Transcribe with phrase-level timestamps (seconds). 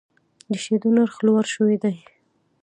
[0.51, 1.95] د شیدو نرخ لوړ شوی دی.